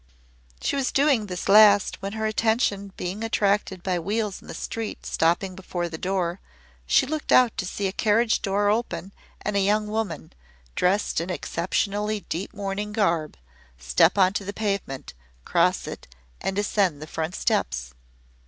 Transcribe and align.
She 0.61 0.75
was 0.75 0.91
doing 0.91 1.27
this 1.27 1.47
last 1.47 2.01
when 2.01 2.13
her 2.13 2.25
attention 2.25 2.91
being 2.97 3.23
attracted 3.23 3.83
by 3.83 3.99
wheels 3.99 4.41
in 4.41 4.47
the 4.47 4.55
street 4.55 5.05
stopping 5.05 5.53
before 5.53 5.89
the 5.89 5.97
door, 5.99 6.39
she 6.87 7.05
looked 7.05 7.31
out 7.31 7.55
to 7.57 7.67
see 7.67 7.85
a 7.87 7.91
carriage 7.91 8.41
door 8.41 8.67
open 8.67 9.11
and 9.43 9.55
a 9.55 9.59
young 9.59 9.85
woman, 9.85 10.33
dressed 10.73 11.21
in 11.21 11.29
exceptionally 11.29 12.21
deep 12.29 12.51
mourning 12.51 12.93
garb, 12.93 13.37
step 13.77 14.17
onto 14.17 14.43
the 14.43 14.53
pavement, 14.53 15.13
cross 15.45 15.85
it, 15.85 16.07
and 16.41 16.57
ascend 16.57 16.99
the 16.99 17.05
front 17.05 17.35
steps. 17.35 17.93